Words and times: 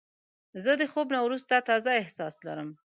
زه 0.63 0.71
د 0.79 0.83
خوب 0.91 1.07
نه 1.15 1.19
وروسته 1.25 1.65
تازه 1.69 1.91
احساس 2.01 2.35
لرم. 2.45 2.69